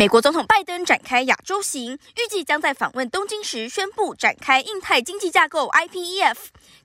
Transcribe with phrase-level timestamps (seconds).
[0.00, 6.36] 美国总统拜登展开亚洲行，预计将在访问东京时宣布展开印太经济架构 （IPEF）。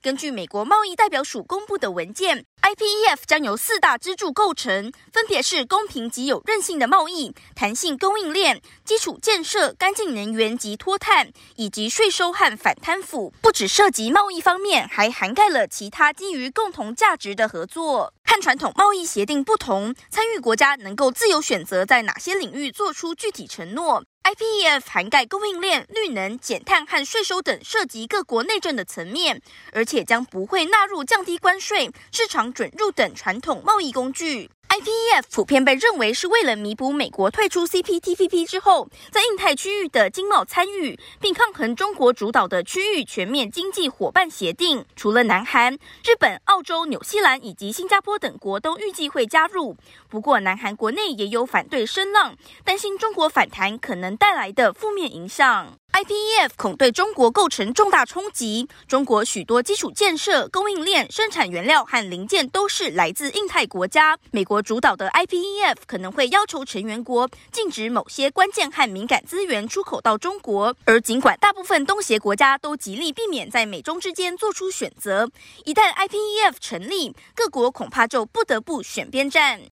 [0.02, 13.32] 根据美国贸易代表署公布的文件，IPEF 将由四大支柱构成，分别是公平及有韧性的贸易、弹性供应链、基础建设、干净能源及脱碳，以及税收和反贪腐。
[13.40, 18.12] 不只涉及贸易方面，还涵盖了其他基于共同价值的合作。
[18.40, 24.04] 传统贸易协定不同，参与国家能够自由选择在哪些领域做出具体承诺。
[24.24, 29.40] IPEF 涵盖供应链、绿能、减碳和税收等涉及各国内政的层面，
[29.72, 34.50] 而且将不会纳入降低关税、市场准入等传统贸易工具。
[34.76, 44.84] IPEF 普遍被认为是为了弥补美国退出 CPTPP 之后，在印太区域的经贸参与，并抗衡中国主导的区域全面经济伙伴协定。
[44.94, 45.72] 除了南韩、
[46.04, 49.74] 日本、澳洲、纽西兰以及新加坡等国都预计会加入。
[50.10, 55.78] 不过，南韩国内也有反对声浪，担心中国反弹可能带来的负面影响。
[55.96, 58.68] IPEF 恐对中国构成重大冲击。
[58.86, 64.18] 中国许多基础建设、供应链、生产原料和零件都是来自印太国家。
[64.30, 70.76] 美国主导的 IPEF 可能会要求成员国禁止某些关键和敏感资源出口到中国。
[70.84, 75.30] 而尽管大部分东协国家都极力避免在美中之间做出选择，
[75.64, 79.62] 一旦 IPEF 成立，各国恐怕就不得不选边站。